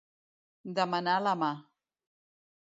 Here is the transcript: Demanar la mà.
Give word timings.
Demanar 0.79 1.19
la 1.27 1.37
mà. 1.45 1.53